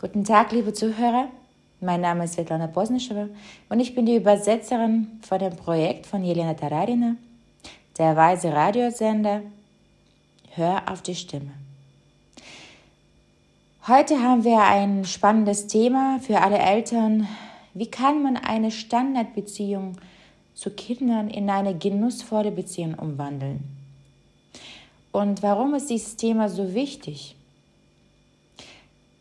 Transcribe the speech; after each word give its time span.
Guten 0.00 0.22
Tag, 0.22 0.52
liebe 0.52 0.72
Zuhörer. 0.72 1.26
Mein 1.80 2.02
Name 2.02 2.22
ist 2.22 2.34
Svetlana 2.34 2.68
Bosnischewa 2.68 3.26
und 3.68 3.80
ich 3.80 3.96
bin 3.96 4.06
die 4.06 4.14
Übersetzerin 4.14 5.18
von 5.22 5.40
dem 5.40 5.56
Projekt 5.56 6.06
von 6.06 6.22
Jelena 6.22 6.54
Tararina, 6.54 7.16
der 7.98 8.14
Weise 8.14 8.52
Radiosender 8.52 9.42
Hör 10.54 10.88
auf 10.88 11.02
die 11.02 11.16
Stimme. 11.16 11.50
Heute 13.88 14.22
haben 14.22 14.44
wir 14.44 14.60
ein 14.60 15.04
spannendes 15.04 15.66
Thema 15.66 16.20
für 16.20 16.42
alle 16.42 16.58
Eltern. 16.58 17.26
Wie 17.74 17.90
kann 17.90 18.22
man 18.22 18.36
eine 18.36 18.70
Standardbeziehung 18.70 19.96
zu 20.54 20.70
Kindern 20.70 21.28
in 21.28 21.50
eine 21.50 21.76
genussvolle 21.76 22.52
Beziehung 22.52 22.94
umwandeln? 22.94 23.64
Und 25.10 25.42
warum 25.42 25.74
ist 25.74 25.90
dieses 25.90 26.14
Thema 26.14 26.48
so 26.48 26.72
wichtig? 26.72 27.34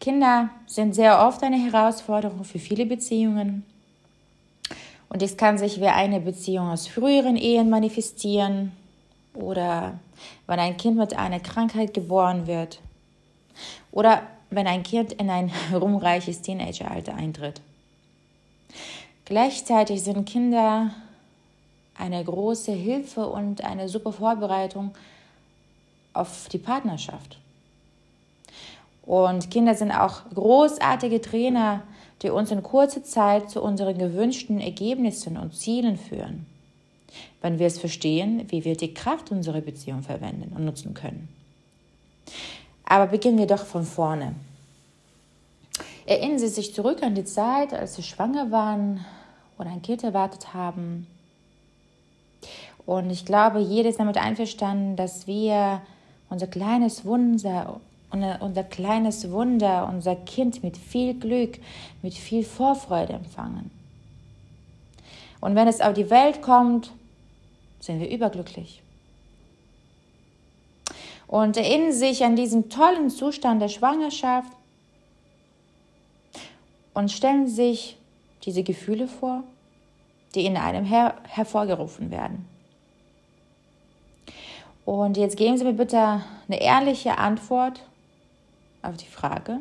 Kinder 0.08 0.52
sind 0.68 0.96
sehr 0.96 1.20
oft 1.20 1.44
eine 1.44 1.58
Herausforderung 1.58 2.46
für 2.46 2.60
viele 2.60 2.86
Beziehungen. 2.86 3.66
Und 5.10 5.22
es 5.22 5.36
kann 5.36 5.58
sich 5.58 5.82
wie 5.82 5.88
eine 5.88 6.22
Beziehung 6.22 6.70
aus 6.70 6.88
früheren 6.88 7.36
Ehen 7.36 7.70
manifestieren 7.70 8.72
oder 9.34 10.00
wenn 10.46 10.60
ein 10.60 10.78
Kind 10.78 10.96
mit 10.96 11.14
einer 11.18 11.42
Krankheit 11.42 11.94
geboren 11.94 12.48
wird 12.48 12.80
oder 13.92 14.22
wenn 14.50 14.66
ein 14.66 14.84
Kind 14.84 15.12
in 15.12 15.30
ein 15.30 15.52
rumreiches 15.74 16.42
Teenageralter 16.42 17.14
eintritt. 17.14 17.60
Gleichzeitig 19.26 20.04
sind 20.04 20.24
Kinder 20.24 20.92
eine 21.98 22.24
große 22.24 22.72
Hilfe 22.72 23.28
und 23.28 23.62
eine 23.62 23.90
super 23.90 24.14
Vorbereitung 24.14 24.96
auf 26.14 26.48
die 26.48 26.60
Partnerschaft. 26.60 27.40
Und 29.08 29.50
Kinder 29.50 29.74
sind 29.74 29.92
auch 29.92 30.30
großartige 30.36 31.22
Trainer, 31.22 31.84
die 32.22 32.30
uns 32.30 32.52
in 32.52 32.62
kurzer 32.62 33.04
Zeit 33.04 33.50
zu 33.50 33.62
unseren 33.64 33.98
gewünschten 33.98 34.60
Ergebnissen 34.60 35.38
und 35.38 35.56
Zielen 35.56 35.98
führen, 35.98 36.46
wenn 37.42 37.58
wir 37.58 37.68
es 37.68 37.80
verstehen, 37.80 38.46
wie 38.50 38.66
wir 38.66 38.76
die 38.76 38.94
Kraft 38.94 39.32
unserer 39.32 39.62
Beziehung 39.62 40.02
verwenden 40.04 40.54
und 40.54 40.66
nutzen 40.66 40.94
können. 40.94 41.30
Aber 42.84 43.08
beginnen 43.08 43.38
wir 43.38 43.48
doch 43.48 43.66
von 43.66 43.86
vorne. 43.86 44.36
Erinnern 46.06 46.40
Sie 46.40 46.50
sich 46.50 46.74
zurück 46.74 47.02
an 47.02 47.16
die 47.16 47.24
Zeit, 47.24 47.74
als 47.74 47.96
Sie 47.96 48.04
schwanger 48.04 48.52
waren 48.52 49.06
oder 49.58 49.70
ein 49.70 49.82
Kind 49.82 50.04
erwartet 50.04 50.54
haben. 50.54 51.08
Und 52.86 53.10
ich 53.10 53.24
glaube, 53.26 53.60
jeder 53.60 53.88
ist 53.88 54.02
damit 54.02 54.18
einverstanden, 54.18 54.98
dass 54.98 55.28
wir 55.28 55.82
unser 56.30 56.48
kleines 56.48 57.06
Wunder 57.06 57.80
unser 58.12 58.64
kleines 58.64 59.30
Wunder, 59.32 59.88
unser 59.92 60.16
Kind 60.16 60.64
mit 60.64 60.78
viel 60.78 61.14
Glück, 61.14 61.60
mit 62.02 62.14
viel 62.14 62.44
Vorfreude 62.44 63.14
empfangen. 63.14 63.70
Und 65.42 65.56
wenn 65.56 65.68
es 65.68 65.82
auf 65.82 65.94
die 65.94 66.10
Welt 66.10 66.42
kommt, 66.42 66.92
sind 67.80 68.00
wir 68.00 68.10
überglücklich. 68.10 68.82
Und 71.28 71.58
erinnern 71.58 71.92
sich 71.92 72.24
an 72.24 72.36
diesen 72.36 72.70
tollen 72.70 73.10
Zustand 73.10 73.62
der 73.62 73.68
Schwangerschaft 73.68 74.52
und 76.94 77.12
stellen 77.12 77.48
sich 77.48 77.98
diese 78.44 78.64
Gefühle 78.64 79.08
vor, 79.08 79.44
die 80.34 80.46
in 80.46 80.56
einem 80.58 80.86
her 80.86 81.16
hervorgerufen 81.28 82.12
werden. 82.12 82.48
Und 84.86 85.18
jetzt 85.18 85.36
geben 85.36 85.58
Sie 85.58 85.66
mir 85.66 85.74
bitte 85.74 86.24
eine 86.48 86.62
ehrliche 86.62 87.18
Antwort 87.18 87.82
auf 88.82 88.98
die 88.98 89.08
Frage, 89.08 89.60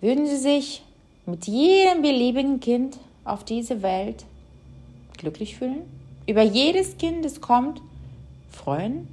würden 0.00 0.26
Sie 0.26 0.36
sich 0.36 0.82
mit 1.26 1.46
jedem 1.46 2.02
beliebigen 2.02 2.60
Kind 2.60 2.98
auf 3.24 3.44
diese 3.44 3.82
Welt 3.82 4.24
glücklich 5.18 5.56
fühlen? 5.56 5.82
Über 6.26 6.42
jedes 6.42 6.96
Kind, 6.96 7.24
das 7.24 7.40
kommt, 7.40 7.80
freuen? 8.50 9.08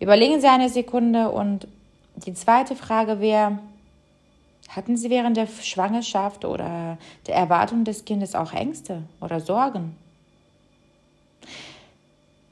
Überlegen 0.00 0.40
Sie 0.40 0.46
eine 0.46 0.68
Sekunde 0.68 1.30
und 1.30 1.66
die 2.16 2.34
zweite 2.34 2.76
Frage 2.76 3.20
wäre, 3.20 3.58
hatten 4.68 4.96
Sie 4.96 5.10
während 5.10 5.36
der 5.36 5.46
Schwangerschaft 5.46 6.44
oder 6.44 6.98
der 7.26 7.34
Erwartung 7.34 7.84
des 7.84 8.04
Kindes 8.04 8.34
auch 8.34 8.52
Ängste 8.52 9.02
oder 9.20 9.40
Sorgen? 9.40 9.96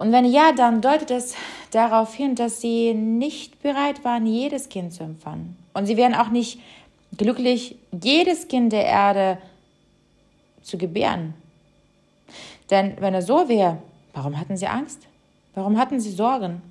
Und 0.02 0.10
wenn 0.10 0.24
ja, 0.24 0.50
dann 0.50 0.80
deutet 0.80 1.12
es 1.12 1.36
darauf 1.70 2.12
hin, 2.12 2.34
dass 2.34 2.60
sie 2.60 2.92
nicht 2.92 3.62
bereit 3.62 4.02
waren, 4.02 4.26
jedes 4.26 4.68
Kind 4.68 4.92
zu 4.92 5.04
empfangen. 5.04 5.56
Und 5.74 5.86
sie 5.86 5.96
wären 5.96 6.16
auch 6.16 6.28
nicht 6.30 6.58
glücklich, 7.16 7.76
jedes 7.92 8.48
Kind 8.48 8.72
der 8.72 8.84
Erde 8.84 9.38
zu 10.64 10.76
gebären. 10.76 11.34
Denn 12.68 12.96
wenn 12.98 13.14
er 13.14 13.22
so 13.22 13.48
wäre, 13.48 13.78
warum 14.12 14.41
hatten 14.41 14.56
sie 14.56 14.66
Angst? 14.66 15.06
Warum 15.54 15.78
hatten 15.78 16.00
sie 16.00 16.10
Sorgen? 16.10 16.62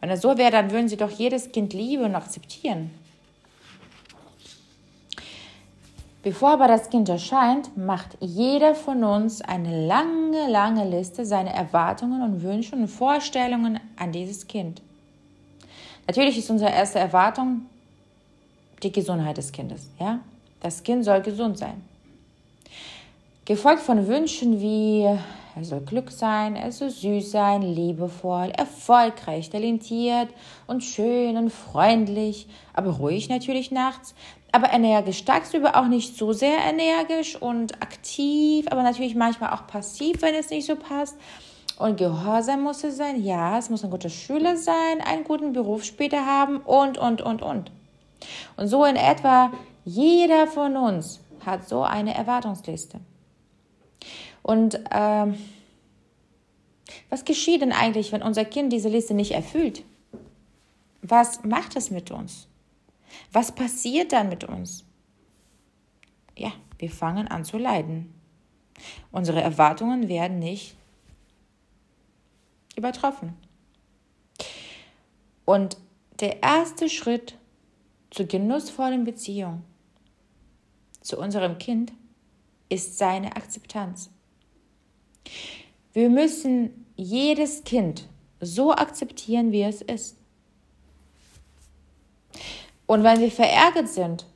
Wenn 0.00 0.10
er 0.10 0.18
so 0.18 0.36
wäre, 0.36 0.50
dann 0.50 0.72
würden 0.72 0.90
sie 0.90 0.98
doch 0.98 1.10
jedes 1.10 1.50
Kind 1.52 1.72
lieben 1.72 2.04
und 2.04 2.14
akzeptieren. 2.14 2.90
Bevor 6.22 6.50
aber 6.50 6.68
das 6.68 6.90
Kind 6.90 7.08
erscheint, 7.08 7.74
macht 7.78 8.18
jeder 8.20 8.74
von 8.74 9.04
uns 9.04 9.40
eine 9.40 9.86
lange, 9.86 10.50
lange 10.50 10.88
Liste 10.88 11.24
seiner 11.24 11.52
Erwartungen 11.52 12.20
und 12.22 12.42
Wünsche 12.42 12.76
und 12.76 12.88
Vorstellungen 12.88 13.80
an 13.96 14.12
dieses 14.12 14.46
Kind. 14.46 14.82
Natürlich 16.06 16.36
ist 16.36 16.50
unsere 16.50 16.70
erste 16.70 16.98
Erwartung 16.98 17.62
die 18.82 18.92
Gesundheit 18.92 19.38
des 19.38 19.50
Kindes. 19.50 19.88
Ja? 19.98 20.20
Das 20.60 20.82
Kind 20.82 21.04
soll 21.04 21.22
gesund 21.22 21.56
sein. 21.56 21.82
Gefolgt 23.46 23.80
von 23.80 24.06
Wünschen 24.06 24.60
wie 24.60 25.06
er 25.56 25.64
soll 25.64 25.80
Glück 25.80 26.10
sein, 26.10 26.54
er 26.54 26.70
soll 26.70 26.90
süß 26.90 27.32
sein, 27.32 27.62
liebevoll, 27.62 28.50
erfolgreich, 28.50 29.50
talentiert 29.50 30.28
und 30.66 30.84
schön 30.84 31.36
und 31.36 31.50
freundlich, 31.50 32.46
aber 32.72 32.90
ruhig 32.92 33.28
natürlich 33.28 33.70
nachts, 33.70 34.14
aber 34.52 34.72
energisch 34.72 35.24
tagsüber 35.24 35.76
auch 35.76 35.86
nicht 35.86 36.16
so 36.16 36.32
sehr 36.32 36.58
energisch 36.58 37.36
und 37.40 37.80
aktiv, 37.82 38.66
aber 38.70 38.82
natürlich 38.82 39.14
manchmal 39.14 39.52
auch 39.52 39.66
passiv, 39.66 40.22
wenn 40.22 40.34
es 40.34 40.50
nicht 40.50 40.66
so 40.66 40.76
passt. 40.76 41.16
Und 41.78 41.96
gehorsam 41.96 42.62
muss 42.62 42.84
es 42.84 42.96
sein, 42.98 43.24
ja, 43.24 43.56
es 43.56 43.70
muss 43.70 43.84
ein 43.84 43.90
guter 43.90 44.10
Schüler 44.10 44.56
sein, 44.56 45.00
einen 45.02 45.24
guten 45.24 45.52
Beruf 45.52 45.84
später 45.84 46.26
haben 46.26 46.58
und, 46.58 46.98
und, 46.98 47.22
und, 47.22 47.40
und. 47.40 47.72
Und 48.56 48.68
so 48.68 48.84
in 48.84 48.96
etwa 48.96 49.50
jeder 49.84 50.46
von 50.46 50.76
uns 50.76 51.20
hat 51.44 51.66
so 51.66 51.82
eine 51.82 52.14
Erwartungsliste. 52.14 53.00
Und 54.42 54.78
ähm, 54.90 55.38
was 57.08 57.24
geschieht 57.24 57.62
denn 57.62 57.72
eigentlich, 57.72 58.12
wenn 58.12 58.22
unser 58.22 58.44
Kind 58.44 58.72
diese 58.72 58.88
Liste 58.88 59.14
nicht 59.14 59.32
erfüllt? 59.32 59.82
Was 61.02 61.44
macht 61.44 61.76
es 61.76 61.90
mit 61.90 62.10
uns? 62.10 62.46
Was 63.32 63.52
passiert 63.52 64.12
dann 64.12 64.28
mit 64.28 64.44
uns? 64.44 64.84
Ja, 66.36 66.52
wir 66.78 66.90
fangen 66.90 67.28
an 67.28 67.44
zu 67.44 67.58
leiden. 67.58 68.14
Unsere 69.12 69.42
Erwartungen 69.42 70.08
werden 70.08 70.38
nicht 70.38 70.76
übertroffen. 72.76 73.36
Und 75.44 75.76
der 76.20 76.42
erste 76.42 76.88
Schritt 76.88 77.36
zur 78.10 78.26
genussvollen 78.26 79.04
Beziehung 79.04 79.62
zu 81.00 81.18
unserem 81.18 81.58
Kind 81.58 81.92
ist 82.68 82.98
seine 82.98 83.36
Akzeptanz. 83.36 84.10
Wir 85.92 86.08
müssen 86.08 86.86
jedes 86.96 87.64
Kind 87.64 88.08
so 88.40 88.72
akzeptieren, 88.72 89.52
wie 89.52 89.62
es 89.62 89.82
ist. 89.82 90.19
Und 92.90 93.04
wenn 93.04 93.20
wir 93.20 93.30
verärgert 93.30 93.88
sind, 93.88 94.26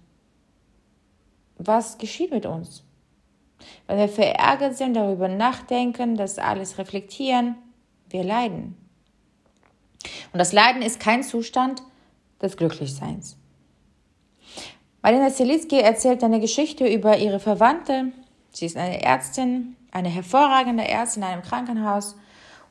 was 1.58 1.98
geschieht 1.98 2.30
mit 2.30 2.46
uns? 2.46 2.84
Wenn 3.88 3.98
wir 3.98 4.08
verärgert 4.08 4.76
sind, 4.76 4.94
darüber 4.94 5.26
nachdenken, 5.26 6.14
das 6.16 6.38
alles 6.38 6.78
reflektieren, 6.78 7.56
wir 8.10 8.22
leiden. 8.22 8.76
Und 10.32 10.38
das 10.38 10.52
Leiden 10.52 10.82
ist 10.82 11.00
kein 11.00 11.24
Zustand 11.24 11.82
des 12.40 12.56
Glücklichseins. 12.56 13.36
Marina 15.02 15.30
Zelitzky 15.30 15.80
erzählt 15.80 16.22
eine 16.22 16.38
Geschichte 16.38 16.86
über 16.86 17.18
ihre 17.18 17.40
Verwandte. 17.40 18.12
Sie 18.52 18.66
ist 18.66 18.76
eine 18.76 19.02
Ärztin, 19.02 19.74
eine 19.90 20.10
hervorragende 20.10 20.86
Ärztin 20.86 21.24
in 21.24 21.28
einem 21.28 21.42
Krankenhaus. 21.42 22.14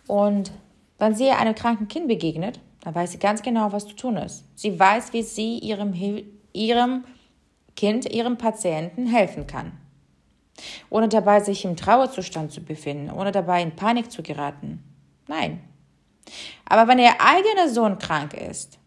Und 0.07 0.53
wenn 0.97 1.13
sie 1.13 1.29
einem 1.31 1.55
kranken 1.55 1.89
Kind 1.89 2.07
begegnet, 2.07 2.61
dann 2.83 2.95
weiß 2.95 3.13
sie 3.13 3.19
ganz 3.19 3.41
genau, 3.41 3.71
was 3.71 3.87
zu 3.87 3.95
tun 3.95 4.17
ist. 4.17 4.43
Sie 4.55 4.77
weiß, 4.77 5.13
wie 5.13 5.23
sie 5.23 5.57
ihrem, 5.59 5.93
ihrem 6.51 7.05
Kind, 7.77 8.13
ihrem 8.13 8.37
Patienten 8.37 9.07
helfen 9.07 9.47
kann. 9.47 9.71
Ohne 10.89 11.07
dabei 11.07 11.39
sich 11.39 11.63
im 11.63 11.77
Trauerzustand 11.77 12.51
zu 12.51 12.61
befinden, 12.61 13.09
ohne 13.09 13.31
dabei 13.31 13.61
in 13.61 13.73
Panik 13.73 14.11
zu 14.11 14.21
geraten. 14.21 14.83
Nein. 15.29 15.63
Aber 16.65 16.89
wenn 16.89 16.99
ihr 16.99 17.21
eigener 17.21 17.69
Sohn 17.69 17.97
krank 17.99 18.33
ist, 18.33 18.77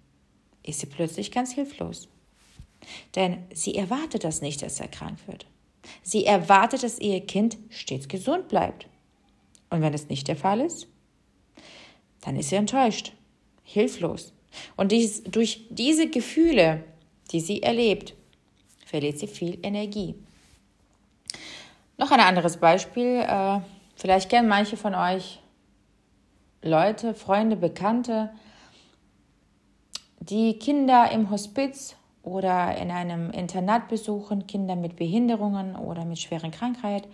ist 0.63 0.81
sie 0.81 0.87
plötzlich 0.87 1.33
ganz 1.33 1.53
hilflos. 1.53 2.09
Denn 3.15 3.45
sie 3.55 3.77
erwartet 3.77 4.25
das 4.25 4.43
nicht, 4.43 4.61
dass 4.61 4.79
er 4.79 4.89
krank 4.89 5.19
wird. 5.27 5.47
Sie 6.03 6.27
erwartet, 6.27 6.83
dass 6.83 6.99
ihr 6.99 7.25
Kind 7.25 7.57
stets 7.71 8.09
gesund 8.09 8.49
bleibt. 8.49 8.89
Und 9.71 9.81
wenn 9.81 9.95
es 9.95 10.11
nicht 10.11 10.29
der 10.29 10.37
Fall 10.37 10.61
ist, 10.61 10.87
dann 12.21 12.37
ist 12.37 12.51
sie 12.51 12.57
enttäuscht, 12.57 13.16
hilflos. 13.67 14.33
Und 14.77 14.93
dies, 14.93 15.23
durch 15.25 15.67
diese 15.71 16.09
Gefühle, 16.09 16.85
die 17.33 17.41
sie 17.41 17.63
erlebt, 17.63 18.15
verliert 18.87 19.19
sie 19.19 19.27
viel 19.27 19.59
Energie. 19.63 20.15
Noch 21.99 22.11
ein 22.11 22.21
anderes 22.21 22.57
Beispiel. 22.57 23.21
Äh, 23.21 23.61
vielleicht 23.97 24.31
kennen 24.31 24.49
manche 24.49 24.77
von 24.77 24.95
euch 24.95 25.41
Leute, 26.63 27.13
Freunde, 27.13 27.57
Bekannte, 27.57 28.31
die 30.21 30.59
Kinder 30.59 31.11
im 31.13 31.31
Hospiz 31.31 31.97
oder 32.23 32.77
in 32.77 32.91
einem 32.91 33.31
Internat 33.31 33.89
besuchen, 33.89 34.47
Kinder 34.47 34.77
mit 34.77 34.97
Behinderungen 34.97 35.77
oder 35.77 36.05
mit 36.05 36.19
schweren 36.19 36.51
Krankheit. 36.51 37.07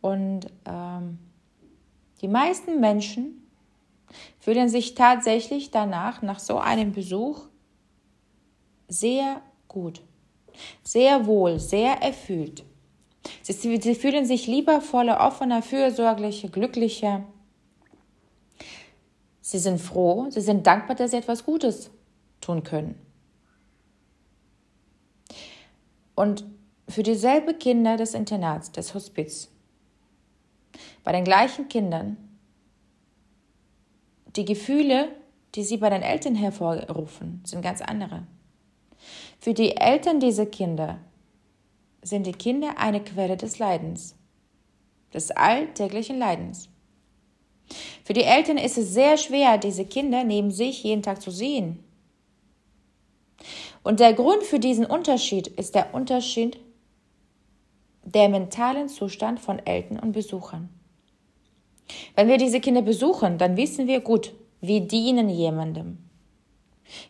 Und 0.00 0.46
ähm, 0.66 1.18
die 2.20 2.28
meisten 2.28 2.80
Menschen 2.80 3.45
fühlen 4.38 4.68
sich 4.68 4.94
tatsächlich 4.94 5.70
danach, 5.70 6.22
nach 6.22 6.38
so 6.38 6.58
einem 6.58 6.92
Besuch, 6.92 7.46
sehr 8.88 9.42
gut, 9.68 10.02
sehr 10.82 11.26
wohl, 11.26 11.58
sehr 11.58 12.02
erfüllt. 12.02 12.64
Sie, 13.42 13.94
fühlen 13.94 14.24
sich 14.24 14.46
liebevoller, 14.46 15.20
offener, 15.20 15.62
fürsorglicher, 15.62 16.48
glücklicher. 16.48 17.24
Sie 19.40 19.58
sind 19.58 19.80
froh, 19.80 20.26
sie 20.30 20.40
sind 20.40 20.66
dankbar, 20.66 20.96
dass 20.96 21.10
sie 21.10 21.18
etwas 21.18 21.44
Gutes 21.44 21.90
tun 22.40 22.62
können. 22.62 23.00
Und 26.14 26.44
für 26.88 27.02
dieselbe 27.02 27.54
Kinder 27.54 27.96
des 27.96 28.14
Internats, 28.14 28.72
des 28.72 28.94
Hospiz, 28.94 29.50
bei 31.04 31.12
den 31.12 31.24
gleichen 31.24 31.68
Kindern, 31.68 32.16
die 34.36 34.44
Gefühle, 34.44 35.08
die 35.54 35.62
sie 35.62 35.78
bei 35.78 35.90
den 35.90 36.02
Eltern 36.02 36.34
hervorrufen, 36.34 37.42
sind 37.44 37.62
ganz 37.62 37.80
andere. 37.80 38.26
Für 39.38 39.54
die 39.54 39.76
Eltern 39.76 40.20
dieser 40.20 40.46
Kinder 40.46 40.98
sind 42.02 42.26
die 42.26 42.32
Kinder 42.32 42.78
eine 42.78 43.02
Quelle 43.02 43.36
des 43.36 43.58
Leidens, 43.58 44.16
des 45.12 45.30
alltäglichen 45.30 46.18
Leidens. 46.18 46.68
Für 48.04 48.12
die 48.12 48.22
Eltern 48.22 48.58
ist 48.58 48.78
es 48.78 48.94
sehr 48.94 49.16
schwer, 49.16 49.58
diese 49.58 49.84
Kinder 49.84 50.24
neben 50.24 50.50
sich 50.50 50.84
jeden 50.84 51.02
Tag 51.02 51.20
zu 51.20 51.30
sehen. 51.30 51.82
Und 53.82 54.00
der 54.00 54.14
Grund 54.14 54.42
für 54.42 54.58
diesen 54.58 54.86
Unterschied 54.86 55.46
ist 55.48 55.74
der 55.74 55.94
Unterschied 55.94 56.58
der 58.04 58.28
mentalen 58.28 58.88
Zustand 58.88 59.40
von 59.40 59.58
Eltern 59.58 59.98
und 59.98 60.12
Besuchern. 60.12 60.75
Wenn 62.14 62.28
wir 62.28 62.38
diese 62.38 62.60
Kinder 62.60 62.82
besuchen, 62.82 63.38
dann 63.38 63.56
wissen 63.56 63.86
wir 63.86 64.00
gut, 64.00 64.32
wir 64.60 64.80
dienen 64.80 65.28
jemandem. 65.28 65.98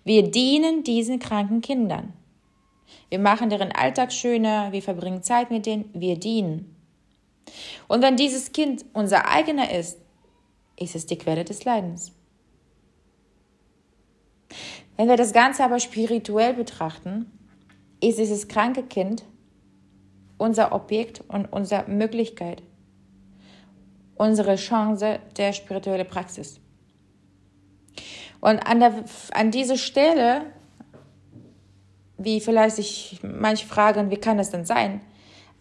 Wir 0.04 0.30
dienen 0.30 0.84
diesen 0.84 1.18
kranken 1.18 1.60
Kindern. 1.60 2.12
Wir 3.08 3.18
machen 3.18 3.50
deren 3.50 3.72
Alltag 3.72 4.12
schöner, 4.12 4.72
wir 4.72 4.82
verbringen 4.82 5.22
Zeit 5.22 5.50
mit 5.50 5.66
denen, 5.66 5.88
wir 5.92 6.18
dienen. 6.18 6.74
Und 7.88 8.02
wenn 8.02 8.16
dieses 8.16 8.52
Kind 8.52 8.84
unser 8.92 9.28
eigener 9.28 9.70
ist, 9.70 9.98
ist 10.78 10.96
es 10.96 11.06
die 11.06 11.16
Quelle 11.16 11.44
des 11.44 11.64
Leidens. 11.64 12.12
Wenn 14.96 15.08
wir 15.08 15.16
das 15.16 15.32
Ganze 15.32 15.62
aber 15.64 15.78
spirituell 15.78 16.54
betrachten, 16.54 17.30
ist 18.00 18.18
dieses 18.18 18.48
kranke 18.48 18.82
Kind 18.82 19.24
unser 20.38 20.72
Objekt 20.72 21.22
und 21.28 21.46
unsere 21.46 21.88
Möglichkeit, 21.88 22.62
unsere 24.16 24.56
Chance 24.56 25.20
der 25.36 25.52
spirituellen 25.52 26.06
Praxis. 26.06 26.60
Und 28.40 28.58
an, 28.58 28.80
der, 28.80 29.04
an 29.32 29.50
diese 29.50 29.78
Stelle, 29.78 30.46
wie 32.18 32.40
vielleicht 32.40 32.76
sich 32.76 33.18
manche 33.22 33.66
fragen, 33.66 34.10
wie 34.10 34.16
kann 34.16 34.38
das 34.38 34.50
denn 34.50 34.64
sein? 34.64 35.00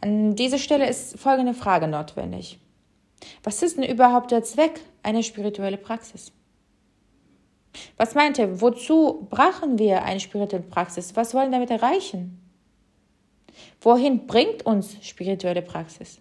An 0.01 0.35
dieser 0.35 0.57
Stelle 0.57 0.87
ist 0.87 1.17
folgende 1.17 1.53
Frage 1.53 1.87
notwendig. 1.87 2.59
Was 3.43 3.63
ist 3.63 3.77
denn 3.77 3.83
überhaupt 3.83 4.31
der 4.31 4.43
Zweck 4.43 4.81
einer 5.03 5.23
spirituellen 5.23 5.81
Praxis? 5.81 6.31
Was 7.97 8.13
meint 8.15 8.37
ihr? 8.37 8.61
Wozu 8.61 9.27
brauchen 9.29 9.79
wir 9.79 10.03
eine 10.03 10.19
spirituelle 10.19 10.65
Praxis? 10.65 11.15
Was 11.15 11.33
wollen 11.33 11.51
wir 11.51 11.59
damit 11.59 11.71
erreichen? 11.71 12.41
Wohin 13.81 14.27
bringt 14.27 14.65
uns 14.65 14.97
spirituelle 15.01 15.61
Praxis? 15.61 16.19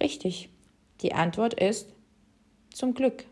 Richtig. 0.00 0.53
Die 1.04 1.12
Antwort 1.12 1.52
ist 1.52 1.92
zum 2.72 2.94
Glück. 2.94 3.26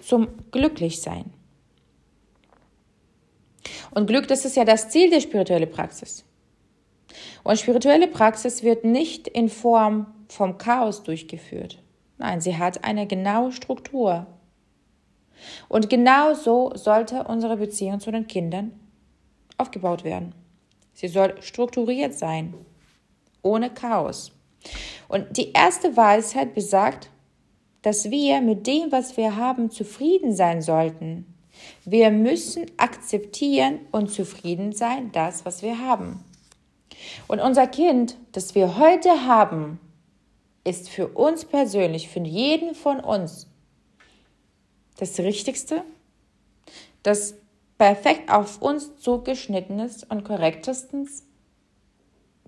Zum 0.00 0.28
Glücklichsein. 0.50 1.26
Und 3.90 4.06
Glück, 4.06 4.26
das 4.28 4.46
ist 4.46 4.56
ja 4.56 4.64
das 4.64 4.88
Ziel 4.88 5.10
der 5.10 5.20
spirituellen 5.20 5.70
Praxis. 5.70 6.24
Und 7.44 7.58
spirituelle 7.58 8.08
Praxis 8.08 8.62
wird 8.62 8.86
nicht 8.86 9.28
in 9.28 9.50
Form 9.50 10.06
vom 10.28 10.56
Chaos 10.56 11.02
durchgeführt. 11.02 11.82
Nein, 12.16 12.40
sie 12.40 12.56
hat 12.56 12.82
eine 12.82 13.06
genaue 13.06 13.52
Struktur. 13.52 14.26
Und 15.68 15.90
genau 15.90 16.32
so 16.32 16.72
sollte 16.74 17.24
unsere 17.24 17.58
Beziehung 17.58 18.00
zu 18.00 18.10
den 18.10 18.26
Kindern 18.26 18.72
aufgebaut 19.58 20.02
werden. 20.02 20.34
Sie 20.94 21.08
soll 21.08 21.42
strukturiert 21.42 22.14
sein, 22.14 22.54
ohne 23.42 23.68
Chaos. 23.68 24.32
Und 25.08 25.36
die 25.36 25.52
erste 25.52 25.96
Weisheit 25.96 26.54
besagt, 26.54 27.10
dass 27.82 28.10
wir 28.10 28.40
mit 28.40 28.66
dem, 28.66 28.90
was 28.90 29.16
wir 29.16 29.36
haben, 29.36 29.70
zufrieden 29.70 30.34
sein 30.34 30.62
sollten. 30.62 31.26
Wir 31.84 32.10
müssen 32.10 32.66
akzeptieren 32.76 33.80
und 33.92 34.10
zufrieden 34.10 34.72
sein, 34.72 35.10
das, 35.12 35.44
was 35.44 35.62
wir 35.62 35.78
haben. 35.78 36.24
Und 37.28 37.40
unser 37.40 37.66
Kind, 37.66 38.16
das 38.32 38.54
wir 38.54 38.78
heute 38.78 39.26
haben, 39.26 39.80
ist 40.64 40.88
für 40.88 41.08
uns 41.08 41.44
persönlich, 41.44 42.08
für 42.08 42.20
jeden 42.20 42.74
von 42.74 43.00
uns, 43.00 43.46
das 44.98 45.18
Richtigste, 45.18 45.84
das 47.02 47.34
perfekt 47.78 48.30
auf 48.30 48.60
uns 48.60 48.96
zugeschnittenes 48.98 50.04
und 50.04 50.24
korrektestens 50.24 51.24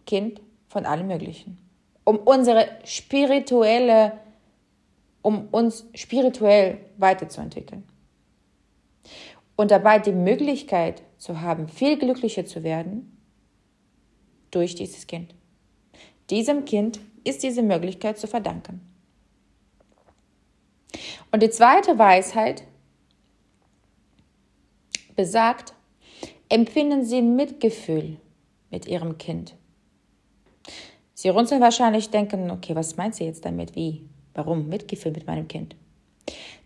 Kind 0.05 0.41
von 0.69 0.85
allem 0.85 1.07
Möglichen. 1.07 1.70
Um 2.05 2.19
unsere 2.19 2.69
spirituelle, 2.85 4.19
um 5.23 5.49
uns 5.51 5.87
spirituell 5.95 6.79
weiterzuentwickeln. 6.97 7.85
Und 9.57 9.71
dabei 9.71 9.99
die 9.99 10.13
Möglichkeit 10.13 11.03
zu 11.19 11.41
haben, 11.41 11.69
viel 11.69 11.99
glücklicher 11.99 12.47
zu 12.47 12.63
werden 12.63 13.17
durch 14.51 14.75
dieses 14.75 15.07
Kind. 15.07 15.35
Diesem 16.31 16.65
Kind 16.65 17.01
ist 17.25 17.43
diese 17.43 17.63
Möglichkeit 17.63 18.19
zu 18.19 18.27
verdanken. 18.27 18.81
Und 21.31 21.43
die 21.43 21.51
zweite 21.51 21.99
Weisheit 21.99 22.65
besagt, 25.15 25.75
empfinden 26.49 27.05
Sie 27.05 27.23
Mitgefühl 27.23 28.17
mit 28.71 28.87
Ihrem 28.87 29.19
Kind. 29.19 29.55
Sie 31.21 31.29
runzeln 31.29 31.61
wahrscheinlich 31.61 32.09
denken, 32.09 32.51
okay, 32.51 32.75
was 32.75 32.97
meint 32.97 33.15
sie 33.15 33.27
jetzt 33.27 33.45
damit? 33.45 33.77
Wie? 33.77 34.09
Warum? 34.33 34.71
Mitgefühl 34.71 35.13
mit 35.13 35.27
meinem 35.27 35.49
Kind. 35.49 35.77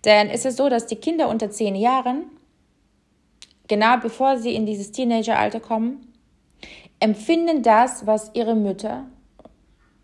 Denn 0.04 0.30
es 0.30 0.44
ist 0.44 0.58
so, 0.58 0.68
dass 0.68 0.86
die 0.86 0.94
Kinder 0.94 1.28
unter 1.28 1.50
zehn 1.50 1.74
Jahren, 1.74 2.26
genau 3.66 3.96
bevor 3.96 4.36
sie 4.38 4.54
in 4.54 4.64
dieses 4.64 4.92
Teenageralter 4.92 5.58
kommen, 5.58 6.12
empfinden 7.00 7.64
das, 7.64 8.06
was 8.06 8.30
ihre 8.34 8.54
Mütter, 8.54 9.06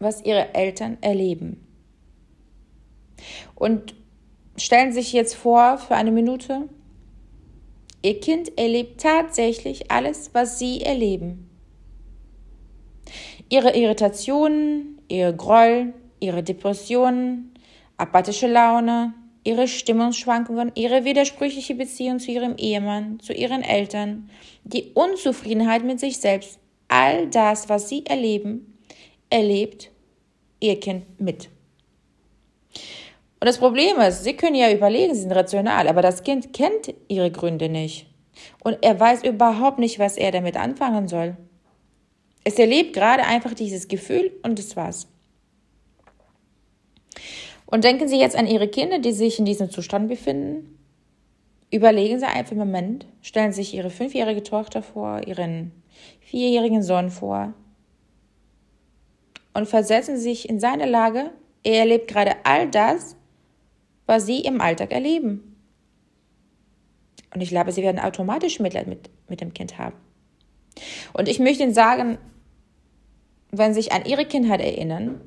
was 0.01 0.25
ihre 0.25 0.53
Eltern 0.53 0.99
erleben. 1.01 1.65
Und 3.55 3.95
stellen 4.57 4.91
sich 4.91 5.13
jetzt 5.13 5.37
vor 5.37 5.79
für 5.79 5.95
eine 5.95 6.11
Minute, 6.11 6.69
ihr 8.03 8.19
Kind 8.19 8.59
erlebt 8.59 9.01
tatsächlich 9.01 9.93
alles, 9.93 10.35
was 10.35 10.59
sie 10.59 10.81
erleben. 10.81 11.50
Ihre 13.51 13.77
Irritationen, 13.77 15.03
ihr 15.09 15.33
Groll, 15.33 15.93
ihre 16.21 16.43
Depressionen, 16.43 17.53
apathische 17.97 18.47
Laune, 18.47 19.13
ihre 19.45 19.67
Stimmungsschwankungen, 19.67 20.73
ihre 20.75 21.05
widersprüchliche 21.05 21.75
Beziehung 21.75 22.21
zu 22.21 22.31
ihrem 22.31 22.57
Ehemann, 22.57 23.21
zu 23.21 23.33
ihren 23.33 23.63
Eltern, 23.63 24.31
die 24.65 24.93
Unzufriedenheit 24.95 25.85
mit 25.85 25.99
sich 25.99 26.19
selbst, 26.19 26.61
all 26.89 27.27
das, 27.29 27.69
was 27.69 27.89
sie 27.89 28.07
erleben, 28.07 28.79
erlebt 29.31 29.91
ihr 30.61 30.79
Kind 30.79 31.21
mit. 31.21 31.49
Und 33.41 33.47
das 33.47 33.59
Problem 33.59 33.99
ist, 34.01 34.23
Sie 34.23 34.35
können 34.35 34.55
ja 34.55 34.71
überlegen, 34.71 35.15
Sie 35.15 35.23
sind 35.23 35.33
rational, 35.33 35.89
aber 35.89 36.03
das 36.03 36.23
Kind 36.23 36.53
kennt 36.53 36.93
Ihre 37.09 37.31
Gründe 37.31 37.71
nicht. 37.71 38.07
Und 38.63 38.79
er 38.83 39.01
weiß 39.01 39.25
überhaupt 39.25 39.79
nicht, 39.79 39.99
was 39.99 40.19
er 40.19 40.31
damit 40.31 40.57
anfangen 40.57 41.09
soll. 41.09 41.37
Es 42.45 42.59
erlebt 42.59 42.95
gerade 42.95 43.25
einfach 43.25 43.55
dieses 43.55 43.89
Gefühl 43.89 44.33
und 44.43 44.59
das 44.59 44.77
war's. 44.77 45.09
Und 47.67 47.85
denken 47.85 48.09
Sie 48.09 48.19
jetzt 48.19 48.37
an 48.37 48.47
Ihre 48.47 48.69
Kinder, 48.69 48.99
die 48.99 49.13
sich 49.13 49.39
in 49.39 49.45
diesem 49.45 49.71
Zustand 49.71 50.09
befinden. 50.09 50.79
Überlegen 51.71 52.19
Sie 52.19 52.27
einfach 52.27 52.53
einen 52.53 52.61
Moment, 52.61 53.07
stellen 53.23 53.53
Sie 53.53 53.63
sich 53.63 53.75
Ihre 53.75 53.91
fünfjährige 53.91 54.43
Tochter 54.43 54.83
vor, 54.83 55.27
Ihren 55.27 55.71
vierjährigen 56.21 56.83
Sohn 56.83 57.11
vor 57.11 57.55
und 59.55 59.69
versetzen 59.69 60.17
Sie 60.17 60.23
sich 60.23 60.49
in 60.49 60.59
seine 60.59 60.87
Lage. 60.87 61.31
Er 61.63 61.81
erlebt 61.81 62.09
gerade 62.09 62.37
all 62.45 62.69
das, 62.69 63.17
was 64.07 64.27
Sie 64.27 64.41
im 64.41 64.61
Alltag 64.61 64.93
erleben. 64.93 65.57
Und 67.33 67.41
ich 67.41 67.51
glaube, 67.51 67.71
Sie 67.71 67.83
werden 67.83 68.01
automatisch 68.01 68.59
Mitleid 68.59 68.89
mit, 68.89 69.11
mit 69.29 69.41
dem 69.41 69.55
Kind 69.55 69.79
haben. 69.79 69.97
Und 71.13 71.29
ich 71.29 71.39
möchte 71.39 71.63
Ihnen 71.63 71.75
sagen, 71.75 72.19
wenn 73.51 73.75
Sie 73.75 73.83
sich 73.83 73.93
an 73.93 74.05
Ihre 74.05 74.25
Kindheit 74.25 74.61
erinnern, 74.61 75.21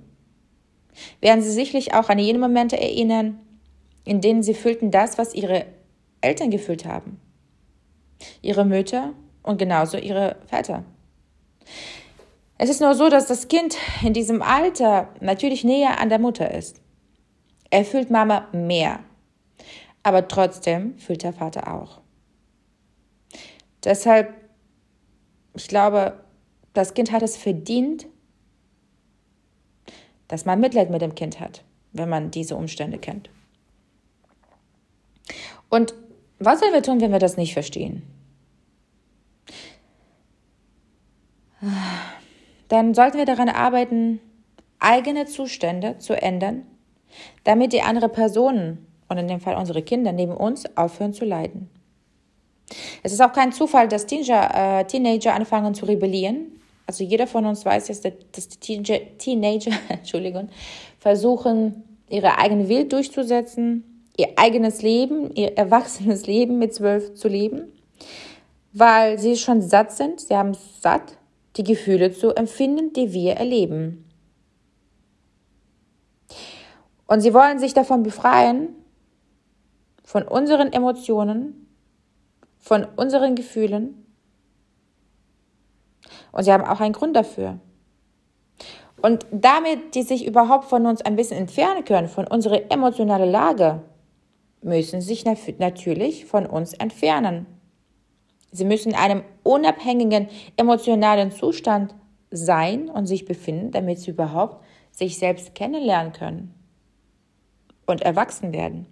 werden 1.21 1.41
Sie 1.41 1.51
sicherlich 1.51 1.93
auch 1.93 2.09
an 2.09 2.19
jene 2.19 2.39
Momente 2.39 2.79
erinnern, 2.79 3.39
in 4.05 4.21
denen 4.21 4.43
Sie 4.43 4.53
fühlten 4.53 4.91
das, 4.91 5.17
was 5.17 5.33
Ihre 5.33 5.65
Eltern 6.21 6.51
gefühlt 6.51 6.85
haben. 6.85 7.19
Ihre 8.41 8.65
Mütter 8.65 9.13
und 9.41 9.57
genauso 9.57 9.97
Ihre 9.97 10.37
Väter. 10.47 10.85
Es 12.57 12.69
ist 12.69 12.81
nur 12.81 12.95
so, 12.95 13.09
dass 13.09 13.27
das 13.27 13.47
Kind 13.47 13.75
in 14.03 14.13
diesem 14.13 14.41
Alter 14.41 15.09
natürlich 15.19 15.63
näher 15.63 15.99
an 15.99 16.09
der 16.09 16.19
Mutter 16.19 16.51
ist. 16.51 16.81
Er 17.69 17.83
fühlt 17.83 18.11
Mama 18.11 18.47
mehr, 18.53 18.99
aber 20.03 20.27
trotzdem 20.27 20.97
fühlt 20.97 21.23
der 21.23 21.33
Vater 21.33 21.73
auch. 21.73 22.01
Deshalb, 23.83 24.33
ich 25.55 25.67
glaube, 25.67 26.19
das 26.73 26.93
Kind 26.93 27.11
hat 27.11 27.21
es 27.21 27.37
verdient, 27.37 28.07
dass 30.27 30.45
man 30.45 30.59
Mitleid 30.59 30.89
mit 30.89 31.01
dem 31.01 31.15
Kind 31.15 31.39
hat, 31.39 31.63
wenn 31.91 32.09
man 32.09 32.31
diese 32.31 32.55
Umstände 32.55 32.97
kennt. 32.97 33.29
Und 35.69 35.93
was 36.39 36.59
sollen 36.59 36.73
wir 36.73 36.83
tun, 36.83 37.01
wenn 37.01 37.11
wir 37.11 37.19
das 37.19 37.37
nicht 37.37 37.53
verstehen? 37.53 38.03
Dann 42.67 42.93
sollten 42.93 43.17
wir 43.17 43.25
daran 43.25 43.49
arbeiten, 43.49 44.19
eigene 44.79 45.25
Zustände 45.25 45.97
zu 45.99 46.19
ändern, 46.19 46.65
damit 47.43 47.71
die 47.71 47.81
andere 47.81 48.09
Personen 48.09 48.85
und 49.07 49.17
in 49.17 49.27
dem 49.27 49.39
Fall 49.39 49.55
unsere 49.55 49.81
Kinder 49.81 50.11
neben 50.11 50.35
uns 50.35 50.65
aufhören 50.75 51.13
zu 51.13 51.25
leiden. 51.25 51.69
Es 53.03 53.11
ist 53.11 53.21
auch 53.21 53.33
kein 53.33 53.51
Zufall, 53.51 53.87
dass 53.87 54.05
Teenager, 54.05 54.79
äh, 54.79 54.85
Teenager 54.85 55.33
anfangen 55.33 55.73
zu 55.73 55.85
rebellieren 55.85 56.53
also 56.85 57.03
jeder 57.03 57.27
von 57.27 57.45
uns 57.45 57.65
weiß 57.65 57.87
jetzt, 57.87 58.05
dass 58.05 58.49
die 58.49 58.83
Teenager, 59.17 59.71
Entschuldigung, 59.89 60.49
versuchen, 60.99 61.83
ihre 62.09 62.37
eigene 62.37 62.67
Welt 62.69 62.91
durchzusetzen, 62.91 64.09
ihr 64.17 64.27
eigenes 64.35 64.81
Leben, 64.81 65.33
ihr 65.35 65.57
erwachsenes 65.57 66.27
Leben 66.27 66.59
mit 66.59 66.73
zwölf 66.73 67.13
zu 67.15 67.27
leben, 67.27 67.71
weil 68.73 69.17
sie 69.19 69.37
schon 69.37 69.61
satt 69.61 69.91
sind, 69.91 70.19
sie 70.19 70.35
haben 70.35 70.55
satt, 70.81 71.17
die 71.55 71.63
Gefühle 71.63 72.11
zu 72.11 72.35
empfinden, 72.35 72.93
die 72.93 73.13
wir 73.13 73.33
erleben. 73.33 74.09
Und 77.05 77.21
sie 77.21 77.33
wollen 77.33 77.59
sich 77.59 77.73
davon 77.73 78.03
befreien, 78.03 78.69
von 80.03 80.23
unseren 80.23 80.73
Emotionen, 80.73 81.62
von 82.63 82.85
unseren 82.95 83.35
Gefühlen 83.35 84.05
und 86.31 86.43
sie 86.43 86.51
haben 86.51 86.63
auch 86.63 86.79
einen 86.79 86.93
Grund 86.93 87.15
dafür. 87.15 87.59
Und 89.01 89.25
damit 89.31 89.95
die 89.95 90.03
sich 90.03 90.25
überhaupt 90.25 90.65
von 90.65 90.85
uns 90.85 91.01
ein 91.01 91.17
bisschen 91.17 91.37
entfernen 91.37 91.83
können, 91.83 92.07
von 92.07 92.25
unserer 92.25 92.71
emotionalen 92.71 93.29
Lage, 93.29 93.83
müssen 94.61 95.01
sich 95.01 95.25
natürlich 95.25 96.25
von 96.25 96.45
uns 96.45 96.73
entfernen. 96.73 97.45
Sie 98.51 98.63
müssen 98.63 98.91
in 98.91 98.95
einem 98.95 99.23
unabhängigen 99.43 100.29
emotionalen 100.55 101.31
Zustand 101.31 101.93
sein 102.31 102.89
und 102.89 103.07
sich 103.07 103.25
befinden, 103.25 103.71
damit 103.71 103.99
sie 103.99 104.11
überhaupt 104.11 104.63
sich 104.91 105.17
selbst 105.17 105.53
kennenlernen 105.53 106.13
können 106.13 106.53
und 107.85 108.01
erwachsen 108.03 108.53
werden. 108.53 108.87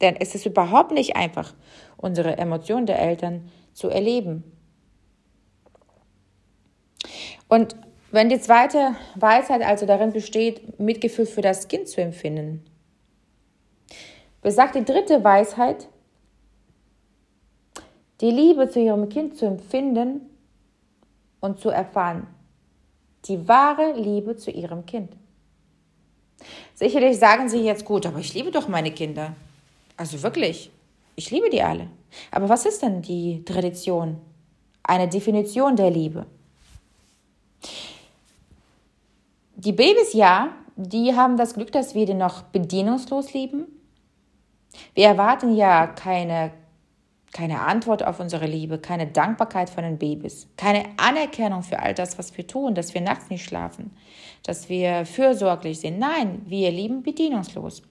Denn 0.00 0.16
es 0.16 0.34
ist 0.34 0.46
überhaupt 0.46 0.92
nicht 0.92 1.16
einfach, 1.16 1.54
unsere 1.96 2.38
Emotionen 2.38 2.86
der 2.86 2.98
Eltern 2.98 3.50
zu 3.74 3.88
erleben. 3.88 4.44
Und 7.48 7.76
wenn 8.10 8.28
die 8.28 8.40
zweite 8.40 8.96
Weisheit 9.14 9.62
also 9.62 9.86
darin 9.86 10.12
besteht, 10.12 10.78
Mitgefühl 10.80 11.26
für 11.26 11.42
das 11.42 11.68
Kind 11.68 11.88
zu 11.88 12.00
empfinden, 12.00 12.64
besagt 14.42 14.74
die 14.74 14.84
dritte 14.84 15.22
Weisheit, 15.22 15.88
die 18.20 18.30
Liebe 18.30 18.68
zu 18.68 18.80
ihrem 18.80 19.08
Kind 19.08 19.36
zu 19.36 19.46
empfinden 19.46 20.22
und 21.40 21.60
zu 21.60 21.70
erfahren. 21.70 22.26
Die 23.26 23.48
wahre 23.48 23.92
Liebe 23.92 24.36
zu 24.36 24.50
ihrem 24.50 24.86
Kind. 24.86 25.12
Sicherlich 26.74 27.18
sagen 27.18 27.48
Sie 27.48 27.60
jetzt 27.60 27.84
gut, 27.84 28.06
aber 28.06 28.18
ich 28.18 28.32
liebe 28.34 28.50
doch 28.50 28.68
meine 28.68 28.90
Kinder. 28.90 29.34
Also 30.00 30.22
wirklich, 30.22 30.70
ich 31.14 31.30
liebe 31.30 31.50
die 31.50 31.62
alle. 31.62 31.86
Aber 32.30 32.48
was 32.48 32.64
ist 32.64 32.80
denn 32.80 33.02
die 33.02 33.44
Tradition? 33.44 34.16
Eine 34.82 35.06
Definition 35.06 35.76
der 35.76 35.90
Liebe. 35.90 36.24
Die 39.56 39.72
Babys 39.72 40.14
ja, 40.14 40.54
die 40.74 41.14
haben 41.14 41.36
das 41.36 41.52
Glück, 41.52 41.70
dass 41.72 41.94
wir 41.94 42.06
die 42.06 42.14
noch 42.14 42.40
bedienungslos 42.44 43.34
lieben. 43.34 43.66
Wir 44.94 45.04
erwarten 45.08 45.54
ja 45.54 45.86
keine, 45.86 46.52
keine 47.34 47.60
Antwort 47.60 48.02
auf 48.02 48.20
unsere 48.20 48.46
Liebe, 48.46 48.78
keine 48.78 49.06
Dankbarkeit 49.06 49.68
von 49.68 49.84
den 49.84 49.98
Babys, 49.98 50.48
keine 50.56 50.86
Anerkennung 50.96 51.62
für 51.62 51.78
all 51.78 51.92
das, 51.92 52.18
was 52.18 52.34
wir 52.38 52.46
tun, 52.46 52.74
dass 52.74 52.94
wir 52.94 53.02
nachts 53.02 53.28
nicht 53.28 53.44
schlafen, 53.44 53.94
dass 54.44 54.70
wir 54.70 55.04
fürsorglich 55.04 55.80
sind. 55.80 55.98
Nein, 55.98 56.40
wir 56.46 56.70
lieben 56.70 57.02
bedienungslos. 57.02 57.82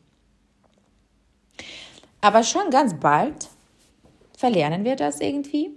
Aber 2.21 2.43
schon 2.43 2.69
ganz 2.69 2.99
bald 2.99 3.49
verlernen 4.37 4.83
wir 4.83 4.95
das 4.95 5.19
irgendwie. 5.19 5.71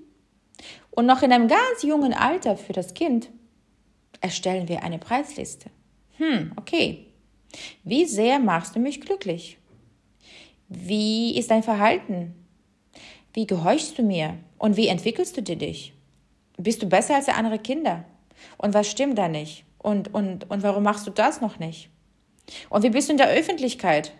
Und 0.90 1.06
noch 1.06 1.22
in 1.22 1.32
einem 1.32 1.48
ganz 1.48 1.82
jungen 1.82 2.12
Alter 2.12 2.56
für 2.56 2.72
das 2.72 2.94
Kind 2.94 3.30
erstellen 4.20 4.68
wir 4.68 4.82
eine 4.82 4.98
Preisliste. 4.98 5.70
Hm, 6.18 6.52
okay. 6.56 7.06
Wie 7.84 8.04
sehr 8.04 8.38
machst 8.38 8.76
du 8.76 8.80
mich 8.80 9.00
glücklich? 9.00 9.58
Wie 10.68 11.36
ist 11.36 11.50
dein 11.50 11.62
Verhalten? 11.62 12.34
Wie 13.34 13.46
gehorchst 13.46 13.98
du 13.98 14.02
mir? 14.02 14.38
Und 14.58 14.76
wie 14.76 14.88
entwickelst 14.88 15.36
du 15.36 15.42
dich? 15.42 15.92
Bist 16.56 16.82
du 16.82 16.86
besser 16.86 17.16
als 17.16 17.28
andere 17.28 17.58
Kinder? 17.58 18.04
Und 18.58 18.74
was 18.74 18.90
stimmt 18.90 19.18
da 19.18 19.28
nicht? 19.28 19.64
Und, 19.78 20.14
und, 20.14 20.48
und 20.50 20.62
warum 20.62 20.84
machst 20.84 21.06
du 21.06 21.10
das 21.10 21.40
noch 21.40 21.58
nicht? 21.58 21.90
Und 22.70 22.82
wie 22.82 22.90
bist 22.90 23.08
du 23.08 23.12
in 23.12 23.18
der 23.18 23.30
Öffentlichkeit? 23.30 24.12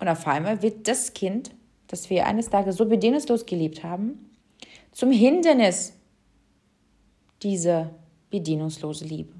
Und 0.00 0.08
auf 0.08 0.26
einmal 0.26 0.62
wird 0.62 0.88
das 0.88 1.12
Kind, 1.12 1.50
das 1.86 2.08
wir 2.08 2.26
eines 2.26 2.48
Tages 2.48 2.76
so 2.76 2.86
bedingungslos 2.86 3.44
geliebt 3.44 3.84
haben, 3.84 4.30
zum 4.92 5.12
Hindernis 5.12 5.92
dieser 7.42 7.90
bedienungslose 8.30 9.04
Liebe. 9.04 9.32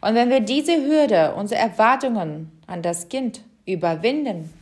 Und 0.00 0.14
wenn 0.14 0.30
wir 0.30 0.40
diese 0.40 0.76
Hürde, 0.76 1.34
unsere 1.34 1.60
Erwartungen 1.60 2.52
an 2.66 2.82
das 2.82 3.08
Kind 3.08 3.42
überwinden 3.66 4.52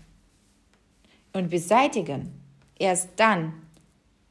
und 1.33 1.51
beseitigen, 1.51 2.33
erst 2.79 3.09
dann 3.17 3.53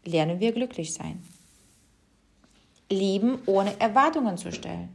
lernen 0.04 0.40
wir 0.40 0.51
glücklich 0.51 0.94
sein. 0.94 1.22
Lieben 2.90 3.40
ohne 3.46 3.80
Erwartungen 3.80 4.38
zu 4.38 4.51
stellen. 4.51 4.90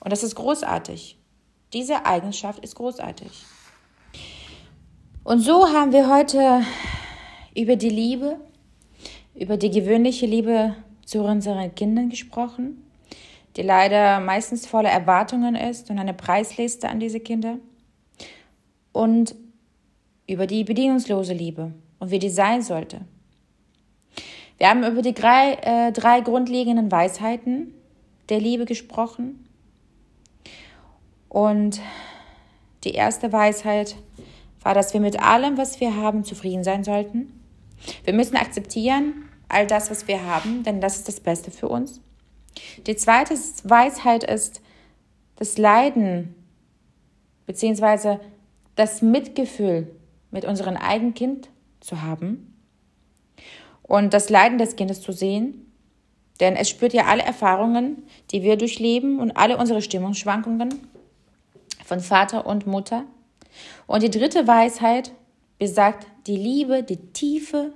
Und 0.00 0.12
das 0.12 0.22
ist 0.22 0.34
großartig. 0.34 1.16
Diese 1.74 2.06
Eigenschaft 2.06 2.64
ist 2.64 2.76
großartig. 2.76 3.30
Und 5.22 5.40
so 5.40 5.68
haben 5.68 5.92
wir 5.92 6.08
heute 6.08 6.62
über 7.54 7.76
die 7.76 7.90
Liebe, 7.90 8.36
über 9.34 9.58
die 9.58 9.70
gewöhnliche 9.70 10.24
Liebe 10.24 10.74
zu 11.04 11.22
unseren 11.22 11.74
Kindern 11.74 12.08
gesprochen 12.08 12.84
die 13.56 13.62
leider 13.62 14.20
meistens 14.20 14.66
voller 14.66 14.90
Erwartungen 14.90 15.54
ist 15.54 15.90
und 15.90 15.98
eine 15.98 16.14
Preisliste 16.14 16.88
an 16.88 17.00
diese 17.00 17.20
Kinder. 17.20 17.58
Und 18.92 19.34
über 20.26 20.46
die 20.46 20.64
bedingungslose 20.64 21.34
Liebe 21.34 21.72
und 21.98 22.10
wie 22.10 22.18
die 22.18 22.30
sein 22.30 22.62
sollte. 22.62 23.00
Wir 24.58 24.70
haben 24.70 24.84
über 24.84 25.02
die 25.02 25.14
drei, 25.14 25.54
äh, 25.62 25.92
drei 25.92 26.20
grundlegenden 26.20 26.90
Weisheiten 26.90 27.74
der 28.28 28.40
Liebe 28.40 28.64
gesprochen. 28.64 29.43
Und 31.34 31.80
die 32.84 32.92
erste 32.92 33.32
Weisheit 33.32 33.96
war, 34.62 34.72
dass 34.72 34.94
wir 34.94 35.00
mit 35.00 35.20
allem, 35.20 35.58
was 35.58 35.80
wir 35.80 35.96
haben, 35.96 36.22
zufrieden 36.22 36.62
sein 36.62 36.84
sollten. 36.84 37.40
Wir 38.04 38.14
müssen 38.14 38.36
akzeptieren, 38.36 39.28
all 39.48 39.66
das, 39.66 39.90
was 39.90 40.06
wir 40.06 40.24
haben, 40.24 40.62
denn 40.62 40.80
das 40.80 40.94
ist 40.94 41.08
das 41.08 41.18
Beste 41.18 41.50
für 41.50 41.66
uns. 41.66 42.00
Die 42.86 42.94
zweite 42.94 43.34
Weisheit 43.64 44.22
ist, 44.22 44.62
das 45.34 45.58
Leiden 45.58 46.36
bzw. 47.46 48.18
das 48.76 49.02
Mitgefühl 49.02 49.90
mit 50.30 50.44
unserem 50.44 50.76
eigenen 50.76 51.14
Kind 51.14 51.50
zu 51.80 52.00
haben 52.02 52.54
und 53.82 54.14
das 54.14 54.30
Leiden 54.30 54.58
des 54.58 54.76
Kindes 54.76 55.00
zu 55.00 55.10
sehen, 55.10 55.72
denn 56.38 56.54
es 56.54 56.70
spürt 56.70 56.92
ja 56.92 57.06
alle 57.06 57.24
Erfahrungen, 57.24 58.04
die 58.30 58.44
wir 58.44 58.56
durchleben 58.56 59.18
und 59.18 59.36
alle 59.36 59.56
unsere 59.56 59.82
Stimmungsschwankungen 59.82 60.93
von 61.84 62.00
Vater 62.00 62.46
und 62.46 62.66
Mutter. 62.66 63.04
Und 63.86 64.02
die 64.02 64.10
dritte 64.10 64.46
Weisheit 64.46 65.12
besagt 65.58 66.06
die 66.26 66.36
Liebe, 66.36 66.82
die 66.82 66.96
tiefe, 67.12 67.72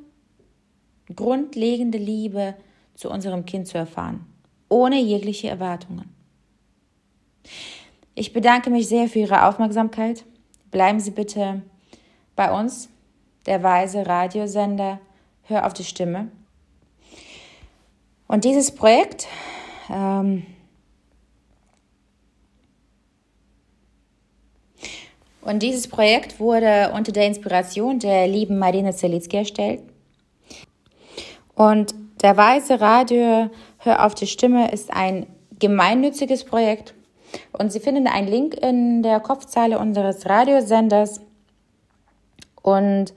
grundlegende 1.15 1.99
Liebe 1.99 2.55
zu 2.95 3.11
unserem 3.11 3.45
Kind 3.45 3.69
zu 3.69 3.79
erfahren, 3.79 4.27
ohne 4.69 5.01
jegliche 5.01 5.49
Erwartungen. 5.49 6.13
Ich 8.15 8.33
bedanke 8.33 8.71
mich 8.71 8.89
sehr 8.89 9.09
für 9.09 9.21
Ihre 9.21 9.47
Aufmerksamkeit. 9.47 10.25
Bleiben 10.71 10.99
Sie 10.99 11.13
bitte 11.13 11.63
bei 12.35 12.51
uns, 12.51 12.89
der 13.47 13.63
Weise 13.63 14.07
Radiosender. 14.07 14.99
Hör 15.45 15.67
auf 15.67 15.73
die 15.73 15.85
Stimme. 15.85 16.29
Und 18.27 18.45
dieses 18.45 18.75
Projekt 18.75 19.29
ähm, 19.89 20.45
und 25.49 25.63
dieses 25.63 25.89
Projekt 25.89 26.41
wurde 26.41 26.93
unter 26.95 27.11
der 27.11 27.27
Inspiration 27.27 27.99
der 27.99 28.29
lieben 28.29 28.59
Marina 28.59 28.93
Zelitzki 28.93 29.39
erstellt. 29.39 29.81
Und 31.55 31.95
der 32.21 32.37
Weiße 32.37 32.79
Radio 32.83 33.49
Hör 33.79 34.05
auf 34.05 34.15
die 34.15 34.27
Stimme 34.27 34.71
ist 34.71 34.93
ein 34.93 35.27
gemeinnütziges 35.59 36.45
Projekt. 36.45 36.93
Und 37.53 37.73
Sie 37.73 37.81
finden 37.81 38.07
einen 38.07 38.29
Link 38.29 38.55
in 38.57 39.03
der 39.03 39.21
Kopfzeile 39.21 39.79
unseres 39.79 40.29
Radiosenders. 40.29 41.23
Und 42.61 43.15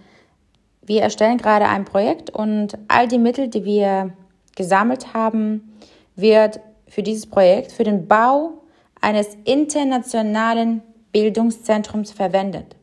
wir 0.84 1.02
erstellen 1.02 1.38
gerade 1.38 1.68
ein 1.68 1.84
Projekt 1.84 2.30
und 2.30 2.78
all 2.88 3.10
die 3.10 3.18
Mittel, 3.18 3.50
die 3.50 3.66
wir 3.66 4.14
gesammelt 4.56 5.14
haben, 5.14 5.78
wird 6.16 6.62
für 6.88 7.04
dieses 7.04 7.26
Projekt, 7.26 7.74
für 7.74 7.84
den 7.84 8.08
Bau 8.08 8.54
eines 9.02 9.36
internationalen 9.44 10.82
Bildungszentrums 11.12 12.12
verwendet. 12.12 12.75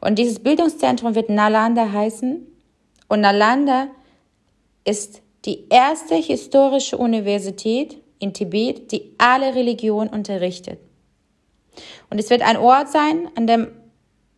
Und 0.00 0.18
dieses 0.18 0.40
Bildungszentrum 0.40 1.14
wird 1.14 1.30
Nalanda 1.30 1.92
heißen. 1.92 2.46
Und 3.08 3.20
Nalanda 3.20 3.88
ist 4.84 5.22
die 5.44 5.68
erste 5.68 6.16
historische 6.16 6.96
Universität 6.96 8.00
in 8.18 8.32
Tibet, 8.32 8.92
die 8.92 9.14
alle 9.18 9.54
Religionen 9.54 10.10
unterrichtet. 10.10 10.78
Und 12.10 12.18
es 12.18 12.30
wird 12.30 12.42
ein 12.42 12.56
Ort 12.56 12.90
sein, 12.90 13.28
an 13.34 13.46
dem 13.46 13.68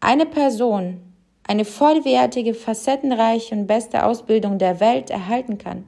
eine 0.00 0.26
Person 0.26 1.00
eine 1.46 1.64
vollwertige, 1.64 2.54
facettenreiche 2.54 3.54
und 3.54 3.66
beste 3.66 4.04
Ausbildung 4.04 4.58
der 4.58 4.80
Welt 4.80 5.10
erhalten 5.10 5.58
kann. 5.58 5.84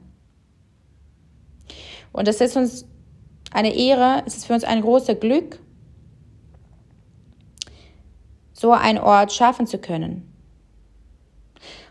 Und 2.13 2.27
es 2.27 2.41
ist 2.41 2.55
uns 2.55 2.85
eine 3.51 3.75
Ehre, 3.75 4.23
es 4.25 4.37
ist 4.37 4.47
für 4.47 4.53
uns 4.53 4.63
ein 4.63 4.81
großes 4.81 5.19
Glück, 5.19 5.59
so 8.57 8.71
einen 8.71 8.97
Ort 8.97 9.31
schaffen 9.31 9.67
zu 9.67 9.77
können. 9.77 10.33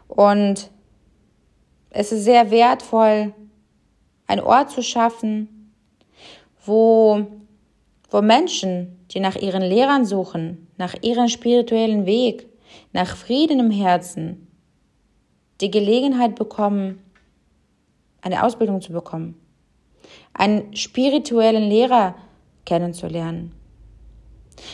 Und 0.09 0.71
es 1.91 2.13
ist 2.13 2.25
sehr 2.25 2.51
wertvoll, 2.51 3.35
einen 4.27 4.41
Ort 4.41 4.71
zu 4.71 4.83
schaffen, 4.83 5.73
wo, 6.65 7.27
wo 8.11 8.23
Menschen, 8.23 9.07
die 9.11 9.21
nach 9.21 9.37
ihren 9.37 9.63
Lehrern 9.63 10.05
suchen, 10.05 10.69
nach 10.79 10.95
ihrem 11.03 11.29
spirituellen 11.29 12.07
Weg, 12.07 12.49
nach 12.93 13.17
Frieden 13.17 13.61
im 13.61 13.71
Herzen, 13.71 14.49
die 15.61 15.71
Gelegenheit 15.71 16.35
bekommen, 16.35 17.03
eine 18.21 18.43
Ausbildung 18.43 18.81
zu 18.81 18.93
bekommen 18.93 19.41
einen 20.39 20.75
spirituellen 20.77 21.69
Lehrer 21.69 22.15
kennenzulernen, 22.65 23.53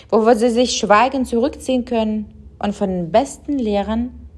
wo 0.09 0.33
sie 0.35 0.51
sich 0.51 0.77
schweigend 0.77 1.27
zurückziehen 1.27 1.85
können 1.85 2.33
und 2.59 2.75
von 2.75 2.89
den 2.89 3.11
besten 3.11 3.59
Lehrern 3.59 4.29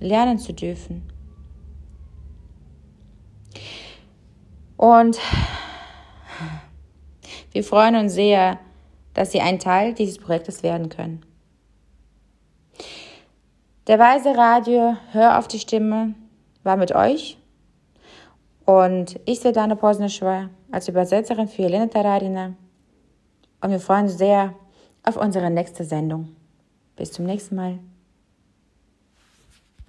lernen 0.00 0.38
zu 0.38 0.52
dürfen. 0.52 1.02
Und 4.76 5.18
wir 7.52 7.64
freuen 7.64 7.96
uns 7.96 8.14
sehr, 8.14 8.58
dass 9.12 9.32
Sie 9.32 9.40
ein 9.40 9.58
Teil 9.58 9.92
dieses 9.92 10.18
Projektes 10.18 10.62
werden 10.62 10.88
können. 10.88 11.22
Der 13.86 13.98
Weise 13.98 14.36
Radio 14.36 14.96
Hör 15.12 15.38
auf 15.38 15.48
die 15.48 15.58
Stimme 15.58 16.14
war 16.62 16.76
mit 16.76 16.94
euch 16.94 17.36
und 18.64 19.18
ich, 19.24 19.40
Svetlana 19.40 19.74
Posneschwa, 19.74 20.48
als 20.70 20.88
Übersetzerin 20.88 21.48
für 21.48 21.64
Elena 21.64 21.86
Tararina. 21.86 22.54
Und 23.60 23.70
wir 23.70 23.80
freuen 23.80 24.04
uns 24.04 24.16
sehr 24.16 24.54
auf 25.02 25.16
unsere 25.16 25.50
nächste 25.50 25.84
Sendung. 25.84 26.36
Bis 26.96 27.12
zum 27.12 27.26
nächsten 27.26 27.56
Mal. 27.56 27.78